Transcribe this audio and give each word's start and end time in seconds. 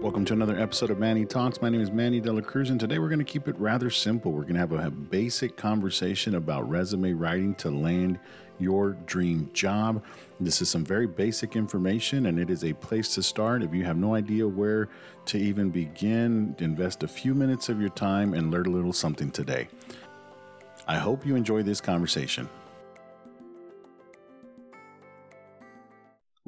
Welcome 0.00 0.24
to 0.24 0.32
another 0.32 0.58
episode 0.58 0.90
of 0.90 0.98
Manny 0.98 1.26
Talks. 1.26 1.60
My 1.60 1.68
name 1.68 1.82
is 1.82 1.90
Manny 1.90 2.20
Dela 2.20 2.40
Cruz, 2.40 2.70
and 2.70 2.80
today 2.80 2.98
we're 2.98 3.10
going 3.10 3.18
to 3.18 3.24
keep 3.24 3.48
it 3.48 3.58
rather 3.58 3.90
simple. 3.90 4.32
We're 4.32 4.44
going 4.44 4.54
to 4.54 4.60
have 4.60 4.72
a, 4.72 4.86
a 4.86 4.90
basic 4.90 5.58
conversation 5.58 6.36
about 6.36 6.66
resume 6.70 7.12
writing 7.12 7.54
to 7.56 7.70
land 7.70 8.18
your 8.58 8.92
dream 9.04 9.50
job. 9.52 10.02
This 10.40 10.62
is 10.62 10.70
some 10.70 10.86
very 10.86 11.06
basic 11.06 11.54
information, 11.54 12.24
and 12.26 12.40
it 12.40 12.48
is 12.48 12.64
a 12.64 12.72
place 12.72 13.14
to 13.14 13.22
start. 13.22 13.62
If 13.62 13.74
you 13.74 13.84
have 13.84 13.98
no 13.98 14.14
idea 14.14 14.48
where 14.48 14.88
to 15.26 15.38
even 15.38 15.68
begin, 15.68 16.56
invest 16.60 17.02
a 17.02 17.08
few 17.08 17.34
minutes 17.34 17.68
of 17.68 17.78
your 17.78 17.90
time 17.90 18.32
and 18.32 18.50
learn 18.50 18.68
a 18.68 18.70
little 18.70 18.94
something 18.94 19.30
today. 19.30 19.68
I 20.88 20.96
hope 20.96 21.26
you 21.26 21.36
enjoy 21.36 21.62
this 21.62 21.82
conversation. 21.82 22.48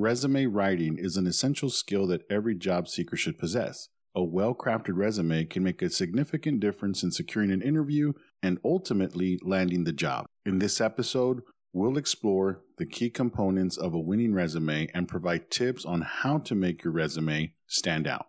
Resume 0.03 0.47
writing 0.47 0.99
is 0.99 1.17
an 1.17 1.29
essential 1.29 1.71
skill 1.71 2.09
that 2.09 2.27
every 2.29 2.57
job 2.57 2.89
seeker 2.89 3.17
should 3.17 3.39
possess. 3.39 3.89
A 4.17 4.25
well 4.25 4.53
crafted 4.53 4.97
resume 4.97 5.45
can 5.45 5.63
make 5.63 5.81
a 5.81 5.89
significant 5.89 6.59
difference 6.59 7.05
in 7.05 7.13
securing 7.13 7.53
an 7.53 7.63
interview 7.63 8.13
and 8.43 8.59
ultimately 8.65 9.39
landing 9.45 9.85
the 9.85 9.93
job. 9.93 10.27
In 10.45 10.59
this 10.59 10.81
episode, 10.81 11.43
we'll 11.73 11.97
explore 11.97 12.63
the 12.79 12.85
key 12.85 13.11
components 13.11 13.77
of 13.77 13.95
a 13.95 14.01
winning 14.01 14.35
resume 14.35 14.89
and 14.93 15.07
provide 15.07 15.53
tips 15.53 15.85
on 15.85 16.01
how 16.01 16.39
to 16.39 16.57
make 16.57 16.83
your 16.83 16.93
resume 16.93 17.53
stand 17.69 18.09
out. 18.09 18.27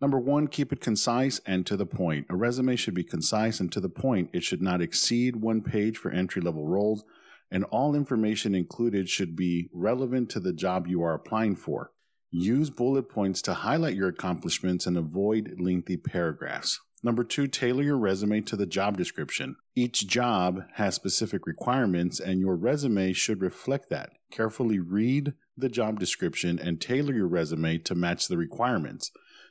Number 0.00 0.18
one, 0.18 0.48
keep 0.48 0.72
it 0.72 0.80
concise 0.80 1.38
and 1.44 1.66
to 1.66 1.76
the 1.76 1.84
point. 1.84 2.28
A 2.30 2.34
resume 2.34 2.76
should 2.76 2.94
be 2.94 3.04
concise 3.04 3.60
and 3.60 3.70
to 3.72 3.80
the 3.80 3.90
point. 3.90 4.30
It 4.32 4.42
should 4.42 4.62
not 4.62 4.80
exceed 4.80 5.36
one 5.36 5.60
page 5.60 5.98
for 5.98 6.10
entry 6.10 6.40
level 6.40 6.66
roles 6.66 7.04
and 7.52 7.64
all 7.64 7.94
information 7.94 8.54
included 8.54 9.08
should 9.08 9.36
be 9.36 9.68
relevant 9.72 10.30
to 10.30 10.40
the 10.40 10.54
job 10.54 10.88
you 10.88 11.02
are 11.02 11.14
applying 11.14 11.54
for. 11.54 11.92
Use 12.30 12.70
bullet 12.70 13.10
points 13.10 13.42
to 13.42 13.52
highlight 13.52 13.94
your 13.94 14.08
accomplishments 14.08 14.86
and 14.86 14.96
avoid 14.96 15.56
lengthy 15.60 15.98
paragraphs. 15.98 16.80
Number 17.04 17.24
two, 17.24 17.46
tailor 17.46 17.82
your 17.82 17.98
resume 17.98 18.40
to 18.42 18.56
the 18.56 18.64
job 18.64 18.96
description. 18.96 19.56
Each 19.74 20.06
job 20.06 20.62
has 20.74 20.94
specific 20.94 21.46
requirements, 21.46 22.20
and 22.20 22.40
your 22.40 22.56
resume 22.56 23.12
should 23.12 23.42
reflect 23.42 23.90
that. 23.90 24.12
Carefully 24.30 24.78
read 24.78 25.34
the 25.56 25.68
job 25.68 26.00
description 26.00 26.58
and 26.58 26.80
tailor 26.80 27.12
your 27.12 27.28
resume 27.28 27.78
to 27.78 27.94
match 27.94 28.28
the 28.28 28.38
requirements. 28.38 29.10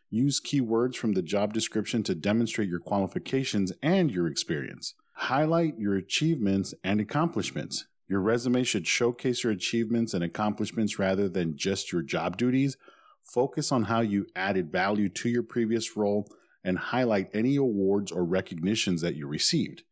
Use 0.10 0.42
keywords 0.42 0.96
from 0.96 1.14
the 1.14 1.22
job 1.22 1.54
description 1.54 2.04
to 2.04 2.16
demonstrate 2.16 2.70
your 2.70 2.80
qualifications 2.80 3.72
and 3.84 4.10
your 4.10 4.28
experience. 4.28 4.96
Highlight 5.26 5.78
your 5.78 5.96
achievements 5.98 6.74
and 6.84 7.00
accomplishments. 7.00 7.86
Your 8.10 8.22
resume 8.22 8.64
should 8.64 8.88
showcase 8.88 9.44
your 9.44 9.54
achievements 9.54 10.16
and 10.16 10.24
accomplishments 10.24 10.98
rather 10.98 11.30
than 11.30 11.56
just 11.56 11.92
your 11.92 12.02
job 12.02 12.38
duties. 12.38 12.76
Focus 13.24 13.72
on 13.72 13.84
how 13.84 14.02
you 14.02 14.26
added 14.36 14.72
value 14.72 15.10
to 15.10 15.30
your 15.30 15.44
previous 15.44 15.96
role 15.96 16.28
and 16.64 16.80
highlight 16.80 17.30
any 17.36 17.56
awards 17.56 18.12
or 18.12 18.26
recognitions 18.26 19.02
that 19.02 19.16
you 19.16 19.28
received. 19.28 19.84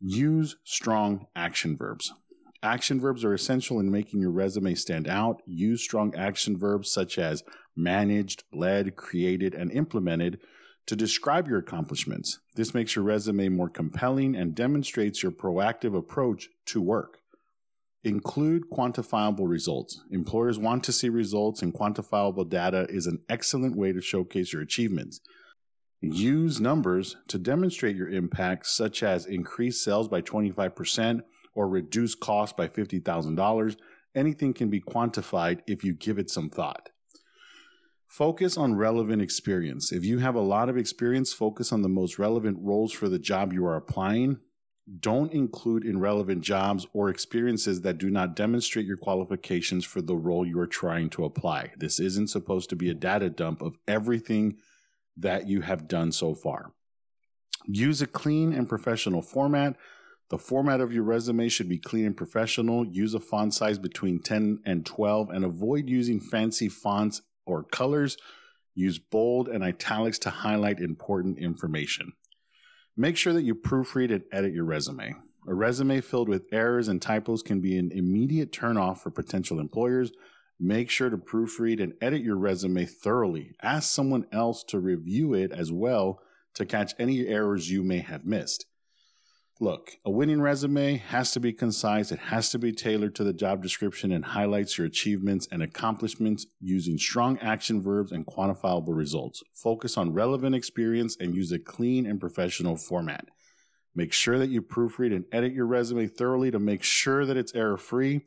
Use 0.00 0.56
strong 0.64 1.26
action 1.36 1.76
verbs. 1.76 2.14
Action 2.62 2.98
verbs 2.98 3.26
are 3.26 3.34
essential 3.34 3.78
in 3.78 3.90
making 3.90 4.22
your 4.22 4.32
resume 4.32 4.74
stand 4.74 5.06
out. 5.06 5.42
Use 5.44 5.82
strong 5.82 6.14
action 6.14 6.56
verbs 6.56 6.90
such 6.90 7.18
as 7.18 7.44
managed, 7.76 8.44
led, 8.54 8.96
created, 8.96 9.52
and 9.52 9.70
implemented 9.70 10.40
to 10.86 10.96
describe 10.96 11.48
your 11.48 11.58
accomplishments. 11.58 12.38
This 12.54 12.72
makes 12.72 12.94
your 12.94 13.04
resume 13.04 13.48
more 13.48 13.68
compelling 13.68 14.36
and 14.36 14.54
demonstrates 14.54 15.22
your 15.22 15.32
proactive 15.32 15.96
approach 15.96 16.48
to 16.66 16.80
work. 16.80 17.18
Include 18.04 18.70
quantifiable 18.70 19.48
results. 19.48 20.00
Employers 20.12 20.60
want 20.60 20.84
to 20.84 20.92
see 20.92 21.08
results, 21.08 21.60
and 21.60 21.74
quantifiable 21.74 22.48
data 22.48 22.86
is 22.88 23.06
an 23.06 23.18
excellent 23.28 23.76
way 23.76 23.92
to 23.92 24.00
showcase 24.00 24.52
your 24.52 24.62
achievements. 24.62 25.20
Use 26.00 26.60
numbers 26.60 27.16
to 27.26 27.38
demonstrate 27.38 27.96
your 27.96 28.08
impact, 28.08 28.66
such 28.66 29.02
as 29.02 29.26
increase 29.26 29.82
sales 29.82 30.06
by 30.06 30.22
25% 30.22 31.22
or 31.54 31.68
reduce 31.68 32.14
costs 32.14 32.54
by 32.56 32.68
$50,000. 32.68 33.76
Anything 34.14 34.54
can 34.54 34.70
be 34.70 34.80
quantified 34.80 35.62
if 35.66 35.82
you 35.82 35.92
give 35.92 36.18
it 36.18 36.30
some 36.30 36.48
thought. 36.48 36.90
Focus 38.06 38.56
on 38.56 38.76
relevant 38.76 39.20
experience. 39.20 39.92
If 39.92 40.04
you 40.04 40.18
have 40.18 40.34
a 40.34 40.40
lot 40.40 40.68
of 40.68 40.76
experience, 40.76 41.32
focus 41.32 41.72
on 41.72 41.82
the 41.82 41.88
most 41.88 42.18
relevant 42.18 42.58
roles 42.60 42.92
for 42.92 43.08
the 43.08 43.18
job 43.18 43.52
you 43.52 43.66
are 43.66 43.76
applying 43.76 44.38
don't 45.00 45.32
include 45.32 45.84
irrelevant 45.84 46.42
jobs 46.42 46.86
or 46.92 47.08
experiences 47.08 47.80
that 47.80 47.98
do 47.98 48.08
not 48.08 48.36
demonstrate 48.36 48.86
your 48.86 48.96
qualifications 48.96 49.84
for 49.84 50.00
the 50.00 50.14
role 50.14 50.46
you 50.46 50.58
are 50.60 50.66
trying 50.66 51.10
to 51.10 51.24
apply. 51.24 51.72
This 51.76 51.98
isn't 51.98 52.30
supposed 52.30 52.70
to 52.70 52.76
be 52.76 52.88
a 52.88 52.94
data 52.94 53.28
dump 53.28 53.62
of 53.62 53.76
everything 53.88 54.58
that 55.16 55.48
you 55.48 55.62
have 55.62 55.88
done 55.88 56.12
so 56.12 56.34
far. 56.34 56.72
Use 57.66 58.00
a 58.00 58.06
clean 58.06 58.52
and 58.52 58.68
professional 58.68 59.22
format. 59.22 59.76
The 60.28 60.38
format 60.38 60.80
of 60.80 60.92
your 60.92 61.02
resume 61.02 61.48
should 61.48 61.68
be 61.68 61.78
clean 61.78 62.06
and 62.06 62.16
professional. 62.16 62.86
Use 62.86 63.12
a 63.12 63.20
font 63.20 63.54
size 63.54 63.80
between 63.80 64.20
10 64.20 64.60
and 64.64 64.86
12 64.86 65.30
and 65.30 65.44
avoid 65.44 65.88
using 65.88 66.20
fancy 66.20 66.68
fonts 66.68 67.22
or 67.46 67.62
colors. 67.62 68.16
Use 68.74 68.98
bold 68.98 69.48
and 69.48 69.64
italics 69.64 70.18
to 70.20 70.30
highlight 70.30 70.80
important 70.80 71.38
information. 71.38 72.12
Make 72.96 73.16
sure 73.16 73.32
that 73.32 73.44
you 73.44 73.54
proofread 73.54 74.12
and 74.12 74.24
edit 74.32 74.52
your 74.52 74.64
resume. 74.64 75.14
A 75.48 75.54
resume 75.54 76.00
filled 76.00 76.28
with 76.28 76.46
errors 76.52 76.88
and 76.88 77.00
typos 77.00 77.42
can 77.42 77.60
be 77.60 77.78
an 77.78 77.92
immediate 77.92 78.52
turnoff 78.52 78.98
for 78.98 79.10
potential 79.10 79.60
employers. 79.60 80.10
Make 80.58 80.90
sure 80.90 81.08
to 81.08 81.16
proofread 81.16 81.82
and 81.82 81.94
edit 82.00 82.22
your 82.22 82.36
resume 82.36 82.84
thoroughly. 82.84 83.52
Ask 83.62 83.92
someone 83.92 84.26
else 84.32 84.64
to 84.64 84.80
review 84.80 85.34
it 85.34 85.52
as 85.52 85.70
well 85.70 86.20
to 86.54 86.66
catch 86.66 86.94
any 86.98 87.26
errors 87.26 87.70
you 87.70 87.82
may 87.82 87.98
have 87.98 88.24
missed. 88.24 88.66
Look, 89.58 89.96
a 90.04 90.10
winning 90.10 90.42
resume 90.42 90.98
has 90.98 91.32
to 91.32 91.40
be 91.40 91.50
concise, 91.50 92.12
it 92.12 92.18
has 92.18 92.50
to 92.50 92.58
be 92.58 92.72
tailored 92.72 93.14
to 93.14 93.24
the 93.24 93.32
job 93.32 93.62
description 93.62 94.12
and 94.12 94.22
highlights 94.22 94.76
your 94.76 94.86
achievements 94.86 95.48
and 95.50 95.62
accomplishments 95.62 96.44
using 96.60 96.98
strong 96.98 97.38
action 97.38 97.80
verbs 97.80 98.12
and 98.12 98.26
quantifiable 98.26 98.94
results. 98.94 99.42
Focus 99.54 99.96
on 99.96 100.12
relevant 100.12 100.54
experience 100.54 101.16
and 101.18 101.34
use 101.34 101.52
a 101.52 101.58
clean 101.58 102.04
and 102.04 102.20
professional 102.20 102.76
format. 102.76 103.28
Make 103.94 104.12
sure 104.12 104.38
that 104.38 104.50
you 104.50 104.60
proofread 104.60 105.16
and 105.16 105.24
edit 105.32 105.54
your 105.54 105.64
resume 105.64 106.06
thoroughly 106.06 106.50
to 106.50 106.58
make 106.58 106.82
sure 106.82 107.24
that 107.24 107.38
it's 107.38 107.54
error 107.54 107.78
free. 107.78 108.26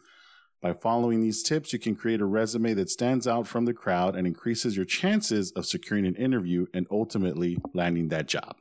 By 0.63 0.73
following 0.73 1.21
these 1.21 1.43
tips, 1.43 1.71
you 1.73 1.77
can 1.77 1.95
create 1.95 2.21
a 2.21 2.25
resume 2.25 2.73
that 2.73 2.89
stands 2.89 3.27
out 3.27 3.45
from 3.45 3.65
the 3.65 3.73
crowd 3.73 4.15
and 4.15 4.25
increases 4.25 4.75
your 4.75 4.85
chances 4.85 5.51
of 5.51 5.67
securing 5.67 6.07
an 6.07 6.15
interview 6.15 6.65
and 6.73 6.87
ultimately 6.89 7.59
landing 7.75 8.07
that 8.07 8.27
job. 8.27 8.55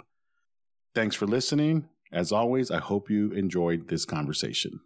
Thanks 0.94 1.16
for 1.16 1.26
listening. 1.26 1.88
As 2.12 2.32
always, 2.32 2.70
I 2.70 2.78
hope 2.78 3.10
you 3.10 3.32
enjoyed 3.32 3.88
this 3.88 4.04
conversation. 4.04 4.80